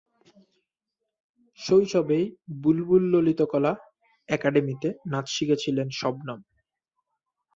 [1.59, 2.25] শৈশবেই
[2.61, 3.71] বুলবুল ললিতকলা
[4.29, 6.39] একাডেমিতে নাচ শিখেছিলেন শবনম।